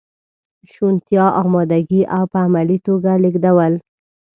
[0.71, 3.73] شونتیا، امادګي او په عملي توګه لیږدول.